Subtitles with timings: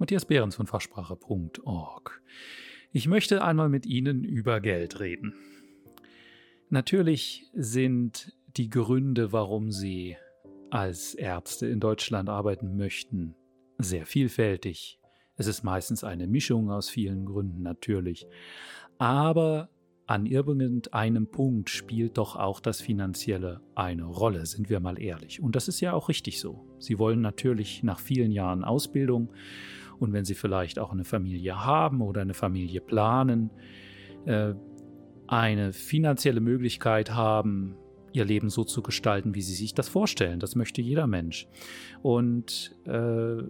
[0.00, 2.22] Matthias Behrens von Fachsprache.org.
[2.90, 5.34] Ich möchte einmal mit Ihnen über Geld reden.
[6.70, 10.16] Natürlich sind die Gründe, warum Sie
[10.70, 13.34] als Ärzte in Deutschland arbeiten möchten,
[13.76, 14.98] sehr vielfältig.
[15.36, 18.26] Es ist meistens eine Mischung aus vielen Gründen natürlich.
[18.96, 19.68] Aber
[20.06, 25.42] an irgendeinem Punkt spielt doch auch das Finanzielle eine Rolle, sind wir mal ehrlich.
[25.42, 26.66] Und das ist ja auch richtig so.
[26.78, 29.30] Sie wollen natürlich nach vielen Jahren Ausbildung
[30.00, 33.50] und wenn Sie vielleicht auch eine Familie haben oder eine Familie planen,
[34.24, 34.54] äh,
[35.26, 37.76] eine finanzielle Möglichkeit haben,
[38.12, 40.40] ihr Leben so zu gestalten, wie Sie sich das vorstellen.
[40.40, 41.46] Das möchte jeder Mensch.
[42.02, 43.42] Und äh,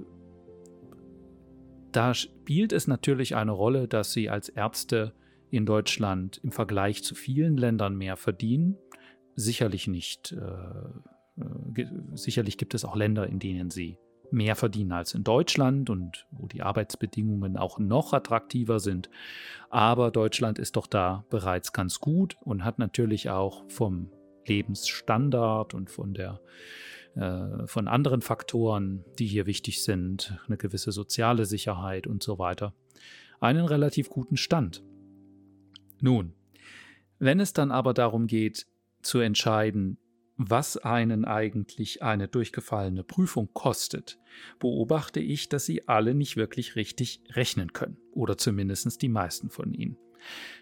[1.92, 5.14] da spielt es natürlich eine Rolle, dass Sie als Ärzte
[5.50, 8.76] in Deutschland im Vergleich zu vielen Ländern mehr verdienen.
[9.34, 10.32] Sicherlich nicht.
[10.32, 13.96] Äh, äh sicherlich gibt es auch Länder, in denen sie
[14.32, 19.10] mehr verdienen als in Deutschland und wo die Arbeitsbedingungen auch noch attraktiver sind.
[19.68, 24.10] Aber Deutschland ist doch da bereits ganz gut und hat natürlich auch vom
[24.46, 26.40] Lebensstandard und von der
[27.14, 32.72] äh, von anderen Faktoren, die hier wichtig sind, eine gewisse soziale Sicherheit und so weiter,
[33.40, 34.82] einen relativ guten Stand.
[36.00, 36.34] Nun,
[37.18, 38.66] wenn es dann aber darum geht,
[39.02, 39.98] zu entscheiden,
[40.42, 44.18] was einen eigentlich eine durchgefallene Prüfung kostet,
[44.58, 49.74] beobachte ich, dass sie alle nicht wirklich richtig rechnen können, oder zumindest die meisten von
[49.74, 49.98] ihnen.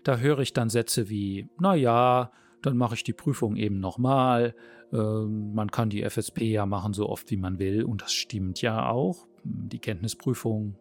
[0.02, 4.56] Da höre ich dann Sätze wie, na ja, dann mache ich die Prüfung eben nochmal,
[4.92, 8.60] äh, man kann die FSP ja machen so oft wie man will, und das stimmt
[8.60, 9.28] ja auch.
[9.44, 10.76] Die Kenntnisprüfung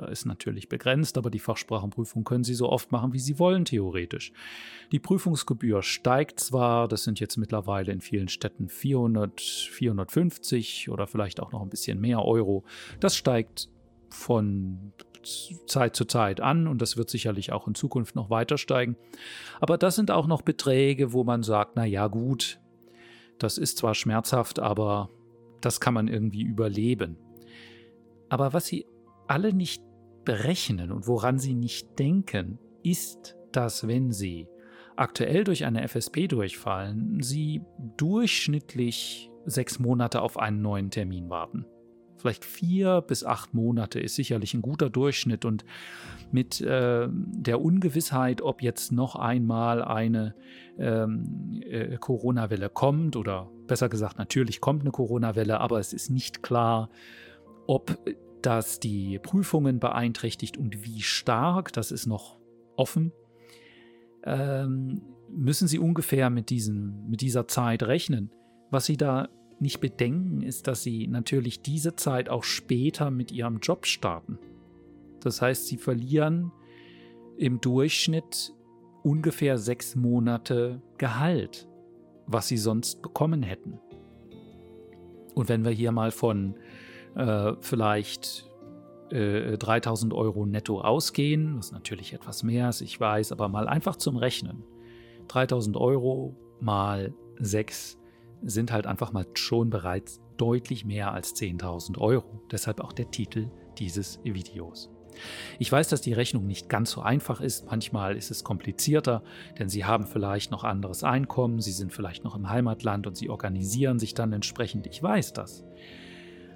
[0.00, 3.66] da ist natürlich begrenzt, aber die Fachsprachenprüfung können Sie so oft machen, wie Sie wollen,
[3.66, 4.32] theoretisch.
[4.92, 11.40] Die Prüfungsgebühr steigt zwar, das sind jetzt mittlerweile in vielen Städten 400, 450 oder vielleicht
[11.40, 12.64] auch noch ein bisschen mehr Euro.
[12.98, 13.68] Das steigt
[14.08, 14.92] von
[15.66, 18.96] Zeit zu Zeit an und das wird sicherlich auch in Zukunft noch weiter steigen.
[19.60, 22.58] Aber das sind auch noch Beträge, wo man sagt, na ja, gut,
[23.38, 25.10] das ist zwar schmerzhaft, aber
[25.60, 27.18] das kann man irgendwie überleben.
[28.30, 28.86] Aber was sie
[29.28, 29.82] alle nicht
[30.24, 34.48] berechnen und woran sie nicht denken, ist, dass wenn sie
[34.96, 37.62] aktuell durch eine FSP durchfallen, sie
[37.96, 41.64] durchschnittlich sechs Monate auf einen neuen Termin warten.
[42.18, 45.64] Vielleicht vier bis acht Monate ist sicherlich ein guter Durchschnitt und
[46.30, 50.34] mit äh, der Ungewissheit, ob jetzt noch einmal eine
[50.78, 56.42] ähm, äh, Corona-Welle kommt oder besser gesagt, natürlich kommt eine Corona-Welle, aber es ist nicht
[56.42, 56.90] klar,
[57.66, 57.98] ob
[58.42, 62.38] das die Prüfungen beeinträchtigt und wie stark, das ist noch
[62.76, 63.12] offen,
[64.24, 68.30] ähm, müssen Sie ungefähr mit, diesen, mit dieser Zeit rechnen.
[68.70, 73.58] Was Sie da nicht bedenken, ist, dass Sie natürlich diese Zeit auch später mit Ihrem
[73.58, 74.38] Job starten.
[75.20, 76.52] Das heißt, Sie verlieren
[77.36, 78.54] im Durchschnitt
[79.02, 81.68] ungefähr sechs Monate Gehalt,
[82.26, 83.78] was Sie sonst bekommen hätten.
[85.34, 86.54] Und wenn wir hier mal von
[87.14, 88.50] äh, vielleicht
[89.10, 93.96] äh, 3000 Euro netto ausgehen, was natürlich etwas mehr ist, ich weiß, aber mal einfach
[93.96, 94.64] zum Rechnen.
[95.28, 97.98] 3000 Euro mal 6
[98.42, 102.42] sind halt einfach mal schon bereits deutlich mehr als 10.000 Euro.
[102.50, 104.90] Deshalb auch der Titel dieses Videos.
[105.58, 107.66] Ich weiß, dass die Rechnung nicht ganz so einfach ist.
[107.66, 109.22] Manchmal ist es komplizierter,
[109.58, 113.28] denn Sie haben vielleicht noch anderes Einkommen, Sie sind vielleicht noch im Heimatland und Sie
[113.28, 114.86] organisieren sich dann entsprechend.
[114.86, 115.64] Ich weiß das.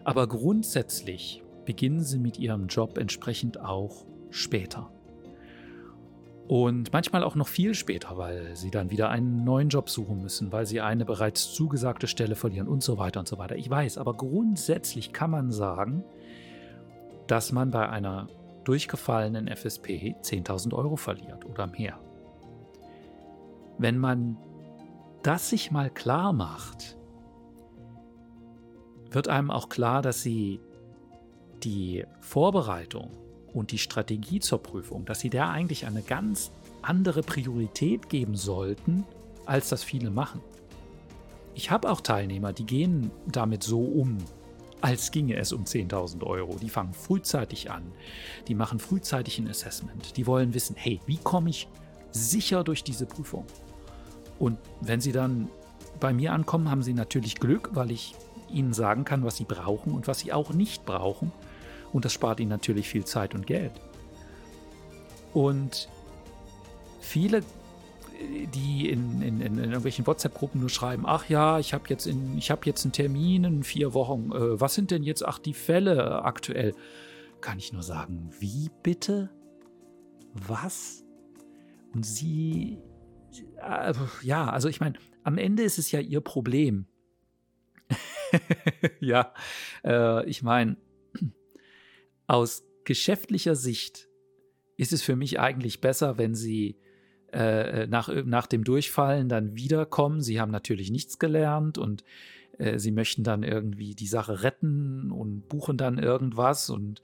[0.04, 4.90] Aber grundsätzlich beginnen sie mit ihrem Job entsprechend auch später.
[6.46, 10.52] Und manchmal auch noch viel später, weil sie dann wieder einen neuen Job suchen müssen,
[10.52, 13.56] weil sie eine bereits zugesagte Stelle verlieren und so weiter und so weiter.
[13.56, 16.04] Ich weiß, aber grundsätzlich kann man sagen,
[17.26, 18.28] dass man bei einer
[18.64, 21.98] durchgefallenen FSP 10.000 Euro verliert oder mehr.
[23.78, 24.36] Wenn man
[25.22, 26.98] das sich mal klar macht,
[29.14, 30.60] wird einem auch klar, dass sie
[31.62, 33.10] die Vorbereitung
[33.52, 36.50] und die Strategie zur Prüfung, dass sie der eigentlich eine ganz
[36.82, 39.04] andere Priorität geben sollten,
[39.46, 40.40] als das viele machen.
[41.54, 44.18] Ich habe auch Teilnehmer, die gehen damit so um,
[44.80, 46.56] als ginge es um 10.000 Euro.
[46.60, 47.84] Die fangen frühzeitig an,
[48.48, 51.68] die machen frühzeitig ein Assessment, die wollen wissen, hey, wie komme ich
[52.10, 53.46] sicher durch diese Prüfung?
[54.38, 55.48] Und wenn sie dann
[56.00, 58.14] bei mir ankommen, haben sie natürlich Glück, weil ich
[58.54, 61.32] ihnen sagen kann, was sie brauchen und was sie auch nicht brauchen.
[61.92, 63.72] Und das spart ihnen natürlich viel Zeit und Geld.
[65.32, 65.88] Und
[67.00, 67.42] viele,
[68.54, 72.84] die in, in, in irgendwelchen WhatsApp-Gruppen nur schreiben, ach ja, ich habe jetzt, hab jetzt
[72.84, 76.74] einen Termin in vier Wochen, äh, was sind denn jetzt, ach, die Fälle aktuell?
[77.44, 79.28] kann ich nur sagen, wie bitte?
[80.32, 81.04] Was?
[81.92, 82.78] Und sie,
[83.60, 83.92] äh,
[84.22, 86.86] ja, also ich meine, am Ende ist es ja ihr Problem.
[89.00, 89.32] ja,
[89.84, 90.76] äh, ich meine,
[92.26, 94.08] aus geschäftlicher Sicht
[94.76, 96.76] ist es für mich eigentlich besser, wenn sie
[97.32, 100.20] äh, nach, nach dem Durchfallen dann wiederkommen.
[100.20, 102.04] Sie haben natürlich nichts gelernt und
[102.58, 107.02] äh, sie möchten dann irgendwie die Sache retten und buchen dann irgendwas und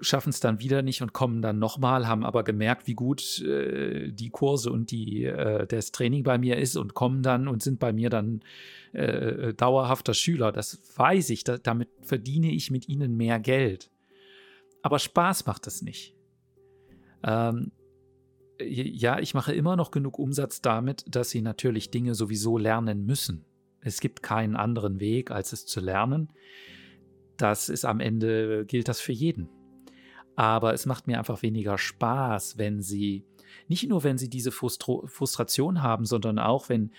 [0.00, 4.10] schaffen es dann wieder nicht und kommen dann nochmal, haben aber gemerkt, wie gut äh,
[4.12, 7.78] die Kurse und die, äh, das Training bei mir ist und kommen dann und sind
[7.78, 8.40] bei mir dann
[8.92, 10.52] äh, dauerhafter Schüler.
[10.52, 13.90] Das weiß ich, da, damit verdiene ich mit ihnen mehr Geld.
[14.82, 16.14] Aber Spaß macht es nicht.
[17.22, 17.72] Ähm,
[18.62, 23.44] ja, ich mache immer noch genug Umsatz damit, dass sie natürlich Dinge sowieso lernen müssen.
[23.80, 26.28] Es gibt keinen anderen Weg, als es zu lernen.
[27.38, 29.48] Das ist am Ende, gilt das für jeden.
[30.36, 33.24] Aber es macht mir einfach weniger Spaß, wenn sie,
[33.68, 36.92] nicht nur wenn sie diese Frustro Frustration haben, sondern auch wenn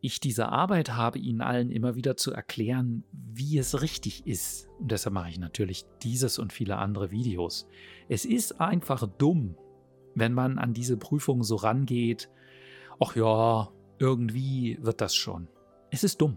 [0.00, 4.68] ich diese Arbeit habe, ihnen allen immer wieder zu erklären, wie es richtig ist.
[4.78, 7.66] Und deshalb mache ich natürlich dieses und viele andere Videos.
[8.08, 9.56] Es ist einfach dumm,
[10.14, 12.28] wenn man an diese Prüfung so rangeht.
[13.00, 15.48] Ach ja, irgendwie wird das schon.
[15.90, 16.36] Es ist dumm.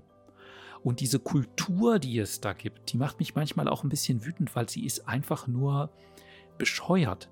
[0.88, 4.56] Und diese Kultur, die es da gibt, die macht mich manchmal auch ein bisschen wütend,
[4.56, 5.90] weil sie ist einfach nur
[6.58, 7.30] bescheuert.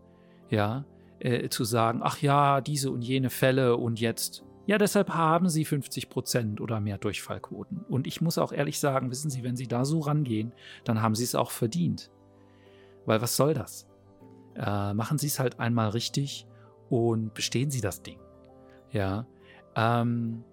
[0.50, 0.84] Ja,
[1.19, 5.63] äh, zu sagen, ach ja, diese und jene Fälle und jetzt ja, deshalb haben sie
[5.63, 7.86] 50 Prozent oder mehr Durchfallquoten.
[7.88, 10.52] Und ich muss auch ehrlich sagen, wissen Sie, wenn Sie da so rangehen,
[10.84, 12.12] dann haben Sie es auch verdient.
[13.06, 13.88] Weil was soll das?
[14.56, 16.46] Äh, machen Sie es halt einmal richtig
[16.90, 18.19] und bestehen Sie das Ding.
[18.92, 19.25] Ja.
[19.78, 20.44] Ähm,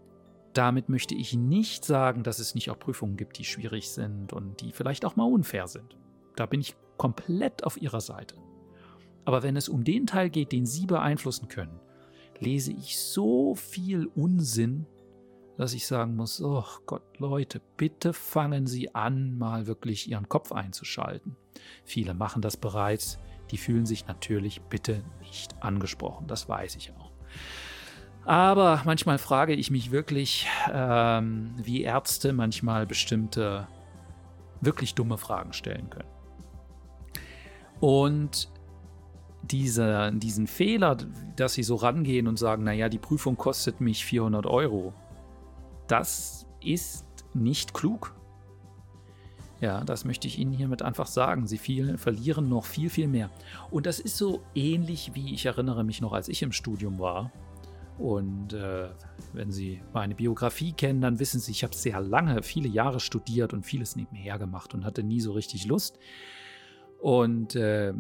[0.53, 4.61] damit möchte ich nicht sagen, dass es nicht auch Prüfungen gibt, die schwierig sind und
[4.61, 5.97] die vielleicht auch mal unfair sind.
[6.37, 8.37] Da bin ich komplett auf Ihrer Seite.
[9.25, 11.81] Aber wenn es um den Teil geht, den Sie beeinflussen können,
[12.39, 14.87] lese ich so viel Unsinn,
[15.57, 20.53] dass ich sagen muss, oh Gott, Leute, bitte fangen Sie an, mal wirklich Ihren Kopf
[20.53, 21.37] einzuschalten.
[21.85, 23.19] Viele machen das bereits,
[23.51, 27.13] die fühlen sich natürlich bitte nicht angesprochen, das weiß ich auch.
[28.25, 33.67] Aber manchmal frage ich mich wirklich, ähm, wie Ärzte manchmal bestimmte
[34.61, 36.09] wirklich dumme Fragen stellen können.
[37.81, 38.49] Und
[39.43, 40.97] diese, diesen Fehler,
[41.35, 44.95] dass sie so rangehen und sagen, naja, die Prüfung kostet mich 400 Euro,
[45.89, 48.15] das ist nicht klug.
[49.61, 51.47] Ja, das möchte ich Ihnen hiermit einfach sagen.
[51.47, 53.31] Sie viel, verlieren noch viel, viel mehr.
[53.71, 57.31] Und das ist so ähnlich wie ich erinnere mich noch, als ich im Studium war.
[57.99, 58.89] Und äh,
[59.33, 63.53] wenn Sie meine Biografie kennen, dann wissen Sie, ich habe sehr lange, viele Jahre studiert
[63.53, 65.99] und vieles nebenher gemacht und hatte nie so richtig Lust.
[67.01, 67.93] Und äh,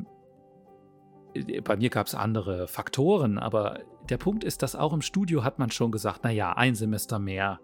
[1.64, 5.58] bei mir gab es andere Faktoren, aber der Punkt ist, dass auch im Studio hat
[5.58, 7.60] man schon gesagt, naja, ein Semester mehr,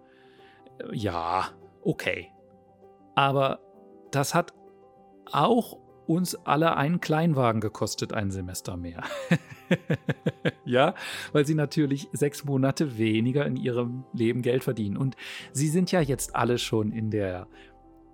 [0.78, 1.48] äh, ja,
[1.82, 2.28] okay.
[3.14, 3.60] Aber
[4.10, 4.54] das hat
[5.32, 5.78] auch
[6.08, 9.04] uns alle einen Kleinwagen gekostet, ein Semester mehr.
[10.64, 10.94] ja,
[11.32, 14.96] weil sie natürlich sechs Monate weniger in ihrem Leben Geld verdienen.
[14.96, 15.16] Und
[15.52, 17.46] sie sind ja jetzt alle schon in der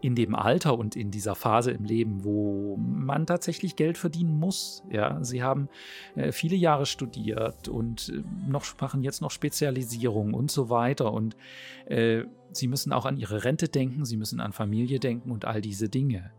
[0.00, 4.82] in dem Alter und in dieser Phase im Leben, wo man tatsächlich Geld verdienen muss.
[4.90, 5.70] Ja, sie haben
[6.14, 11.10] äh, viele Jahre studiert und äh, noch machen jetzt noch Spezialisierung und so weiter.
[11.10, 11.38] Und
[11.86, 15.62] äh, sie müssen auch an ihre Rente denken, sie müssen an Familie denken und all
[15.62, 16.32] diese Dinge.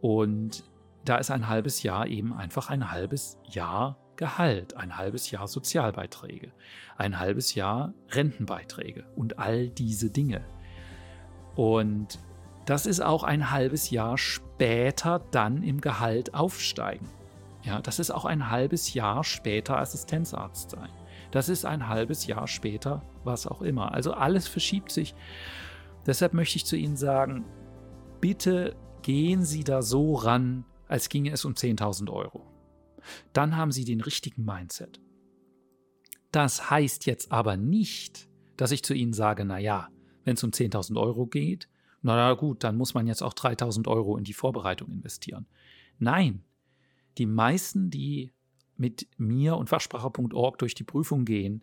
[0.00, 0.62] Und
[1.04, 6.52] da ist ein halbes Jahr eben einfach ein halbes Jahr Gehalt, ein halbes Jahr Sozialbeiträge,
[6.98, 10.42] ein halbes Jahr Rentenbeiträge und all diese Dinge.
[11.56, 12.18] Und
[12.66, 17.08] das ist auch ein halbes Jahr später dann im Gehalt aufsteigen.
[17.62, 20.90] Ja, das ist auch ein halbes Jahr später Assistenzarzt sein.
[21.30, 23.94] Das ist ein halbes Jahr später, was auch immer.
[23.94, 25.14] Also alles verschiebt sich.
[26.06, 27.44] Deshalb möchte ich zu Ihnen sagen,
[28.20, 32.44] bitte gehen Sie da so ran, als ginge es um 10.000 Euro.
[33.32, 35.00] Dann haben Sie den richtigen Mindset.
[36.32, 39.88] Das heißt jetzt aber nicht, dass ich zu Ihnen sage, naja,
[40.24, 41.68] wenn es um 10.000 Euro geht,
[42.02, 45.46] na gut, dann muss man jetzt auch 3000 Euro in die Vorbereitung investieren.
[45.98, 46.44] Nein,
[47.18, 48.32] die meisten, die
[48.76, 51.62] mit mir und Fachsprache.org durch die Prüfung gehen,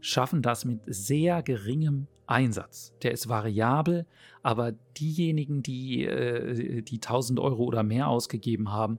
[0.00, 2.92] schaffen das mit sehr geringem Einsatz.
[3.02, 4.06] Der ist variabel,
[4.42, 8.98] aber diejenigen, die äh, die 1000 Euro oder mehr ausgegeben haben,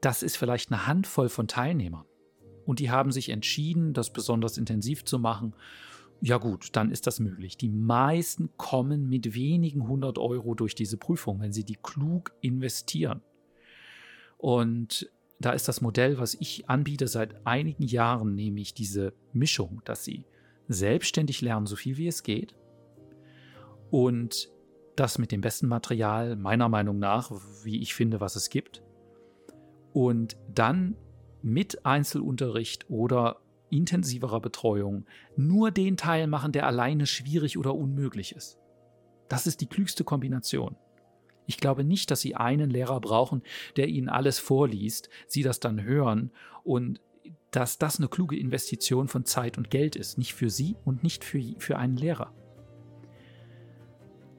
[0.00, 2.04] das ist vielleicht eine Handvoll von Teilnehmern.
[2.66, 5.54] Und die haben sich entschieden, das besonders intensiv zu machen
[6.20, 7.56] ja gut, dann ist das möglich.
[7.56, 13.22] Die meisten kommen mit wenigen hundert Euro durch diese Prüfung, wenn sie die klug investieren.
[14.36, 20.04] Und da ist das Modell, was ich anbiete seit einigen Jahren, nämlich diese Mischung, dass
[20.04, 20.24] sie
[20.68, 22.54] selbstständig lernen, so viel wie es geht.
[23.90, 24.50] Und
[24.96, 27.30] das mit dem besten Material, meiner Meinung nach,
[27.62, 28.82] wie ich finde, was es gibt.
[29.92, 30.96] Und dann
[31.42, 35.06] mit Einzelunterricht oder intensiverer Betreuung
[35.36, 38.58] nur den Teil machen, der alleine schwierig oder unmöglich ist.
[39.28, 40.76] Das ist die klügste Kombination.
[41.46, 43.42] Ich glaube nicht, dass Sie einen Lehrer brauchen,
[43.76, 46.30] der Ihnen alles vorliest, Sie das dann hören
[46.62, 47.00] und
[47.50, 50.18] dass das eine kluge Investition von Zeit und Geld ist.
[50.18, 52.32] Nicht für Sie und nicht für, für einen Lehrer.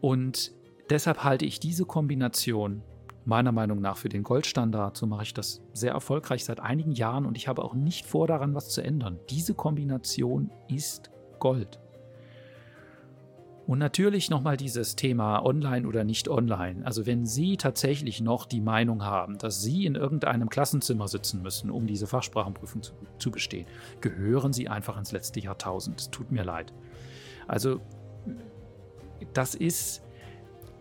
[0.01, 0.53] Und
[0.89, 2.83] deshalb halte ich diese Kombination
[3.25, 4.97] meiner Meinung nach für den Goldstandard.
[4.97, 8.27] So mache ich das sehr erfolgreich seit einigen Jahren und ich habe auch nicht vor,
[8.27, 9.19] daran was zu ändern.
[9.29, 11.79] Diese Kombination ist Gold.
[13.69, 16.83] Und natürlich nochmal dieses Thema online oder nicht online.
[16.87, 21.69] Also wenn Sie tatsächlich noch die Meinung haben, dass Sie in irgendeinem Klassenzimmer sitzen müssen,
[21.69, 23.67] um diese Fachsprachenprüfung zu, zu bestehen,
[24.01, 26.01] gehören Sie einfach ins letzte Jahrtausend.
[26.01, 26.73] Es tut mir leid.
[27.47, 27.79] Also
[29.35, 30.01] das ist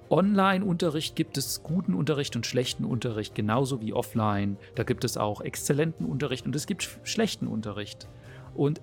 [0.09, 4.57] Online-Unterricht gibt es guten Unterricht und schlechten Unterricht, genauso wie offline.
[4.77, 8.09] Da gibt es auch exzellenten Unterricht und es gibt schlechten Unterricht.
[8.55, 8.81] Und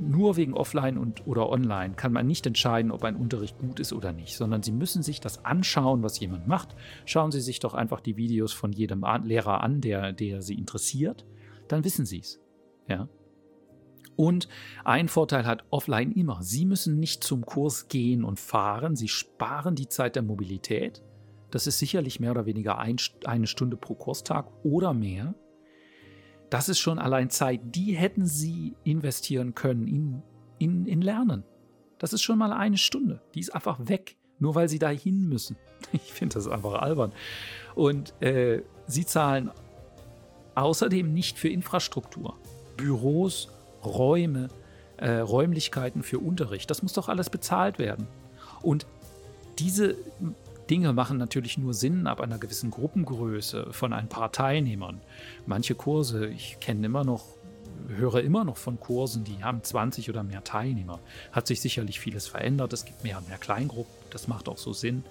[0.00, 3.92] nur wegen offline und oder online kann man nicht entscheiden, ob ein Unterricht gut ist
[3.92, 6.74] oder nicht, sondern Sie müssen sich das anschauen, was jemand macht.
[7.04, 11.26] Schauen Sie sich doch einfach die Videos von jedem Lehrer an, der, der Sie interessiert.
[11.68, 12.40] Dann wissen Sie es.
[12.88, 13.08] Ja.
[14.16, 14.48] Und
[14.84, 16.42] ein Vorteil hat offline immer.
[16.42, 18.96] Sie müssen nicht zum Kurs gehen und fahren.
[18.96, 21.02] Sie sparen die Zeit der Mobilität.
[21.50, 25.34] Das ist sicherlich mehr oder weniger ein, eine Stunde pro Kurstag oder mehr.
[26.52, 30.22] Das ist schon allein Zeit, die hätten Sie investieren können in,
[30.58, 31.44] in, in Lernen.
[31.98, 33.22] Das ist schon mal eine Stunde.
[33.34, 35.56] Die ist einfach weg, nur weil Sie dahin müssen.
[35.94, 37.12] Ich finde das einfach albern.
[37.74, 39.50] Und äh, Sie zahlen
[40.54, 42.36] außerdem nicht für Infrastruktur.
[42.76, 43.48] Büros
[43.82, 44.48] Räume,
[44.98, 46.68] äh, Räumlichkeiten für Unterricht.
[46.68, 48.06] Das muss doch alles bezahlt werden.
[48.60, 48.86] Und
[49.58, 49.96] diese
[50.72, 55.02] Dinge machen natürlich nur Sinn ab einer gewissen Gruppengröße von ein paar Teilnehmern.
[55.44, 57.26] Manche Kurse, ich kenne immer noch,
[57.88, 60.98] höre immer noch von Kursen, die haben 20 oder mehr Teilnehmer.
[61.30, 62.72] Hat sich sicherlich vieles verändert.
[62.72, 63.92] Es gibt mehr und mehr Kleingruppen.
[64.08, 65.04] Das macht auch so Sinn.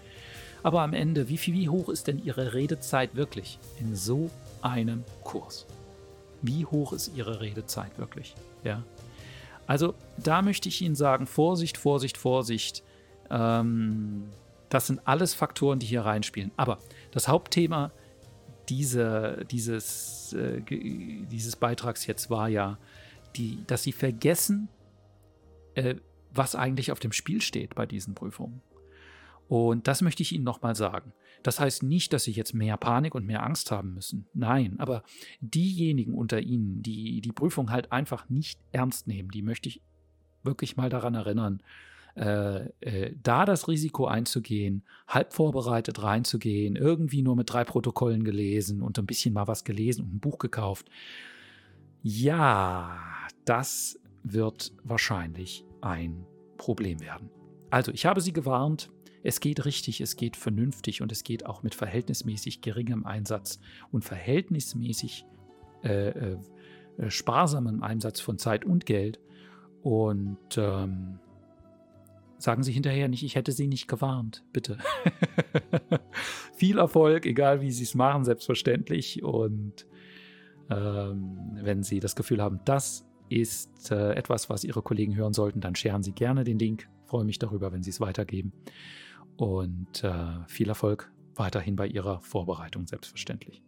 [0.63, 4.31] Aber am Ende, wie, viel, wie hoch ist denn Ihre Redezeit wirklich in so
[4.63, 5.67] einem Kurs?
[6.41, 8.33] Wie hoch ist Ihre Redezeit wirklich?
[8.63, 8.81] Ja.
[9.67, 12.81] Also da möchte ich Ihnen sagen, Vorsicht, Vorsicht, Vorsicht.
[13.29, 14.23] Ähm,
[14.71, 16.51] das sind alles Faktoren, die hier reinspielen.
[16.55, 16.79] Aber
[17.11, 17.91] das Hauptthema
[18.69, 22.79] diese, dieses, äh, dieses Beitrags jetzt war ja,
[23.35, 24.69] die, dass Sie vergessen,
[25.75, 25.95] äh,
[26.33, 28.61] was eigentlich auf dem Spiel steht bei diesen Prüfungen.
[29.49, 31.11] Und das möchte ich Ihnen nochmal sagen.
[31.43, 34.25] Das heißt nicht, dass Sie jetzt mehr Panik und mehr Angst haben müssen.
[34.33, 35.03] Nein, aber
[35.41, 39.81] diejenigen unter Ihnen, die die Prüfung halt einfach nicht ernst nehmen, die möchte ich
[40.43, 41.61] wirklich mal daran erinnern,
[42.15, 48.81] äh, äh, da das Risiko einzugehen, halb vorbereitet reinzugehen, irgendwie nur mit drei Protokollen gelesen
[48.81, 50.89] und ein bisschen mal was gelesen und ein Buch gekauft.
[52.03, 52.97] Ja,
[53.45, 56.25] das wird wahrscheinlich ein
[56.57, 57.29] Problem werden.
[57.69, 58.91] Also, ich habe Sie gewarnt,
[59.23, 63.59] es geht richtig, es geht vernünftig und es geht auch mit verhältnismäßig geringem Einsatz
[63.91, 65.25] und verhältnismäßig
[65.83, 66.37] äh, äh,
[67.07, 69.19] sparsamem Einsatz von Zeit und Geld.
[69.83, 71.19] Und ähm,
[72.41, 74.77] sagen Sie hinterher nicht, ich hätte Sie nicht gewarnt, bitte.
[76.53, 79.24] Viel Erfolg, egal wie Sie es machen, selbstverständlich.
[79.24, 79.86] Und
[80.69, 85.62] ähm, wenn Sie das Gefühl haben, das ist äh, etwas, was Ihre Kollegen hören sollten,
[85.62, 86.89] dann scheren Sie gerne den Link.
[87.05, 88.53] Freue mich darüber, wenn Sie es weitergeben
[89.38, 93.63] und äh, viel Erfolg weiterhin bei Ihrer Vorbereitung selbstverständlich.